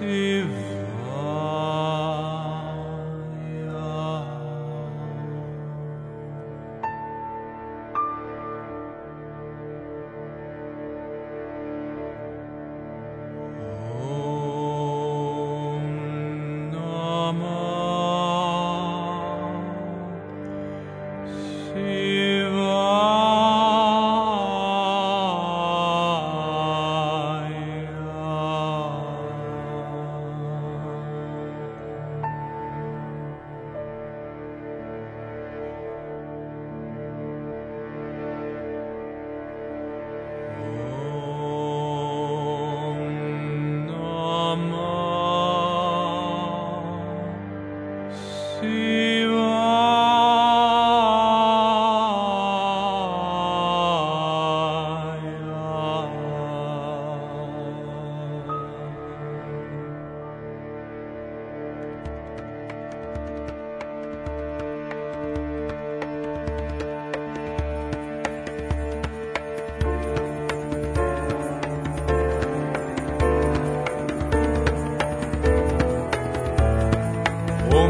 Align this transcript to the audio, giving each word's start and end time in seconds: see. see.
see. 0.00 0.78
see. 48.60 49.17